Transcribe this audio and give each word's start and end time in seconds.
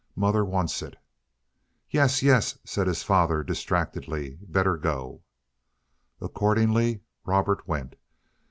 Mother 0.15 0.43
wants 0.43 0.81
it." 0.81 0.95
"Yes, 1.91 2.23
yes," 2.23 2.57
said 2.65 2.87
his 2.87 3.03
father 3.03 3.43
distractedly, 3.43 4.39
"better 4.41 4.75
go." 4.75 5.21
Accordingly 6.19 7.01
Robert 7.23 7.67
went. 7.67 7.95